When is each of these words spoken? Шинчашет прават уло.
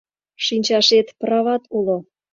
Шинчашет 0.45 1.07
прават 1.21 1.63
уло. 1.77 1.97